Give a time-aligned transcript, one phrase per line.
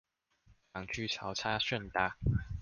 [0.73, 2.17] 港區潮差甚大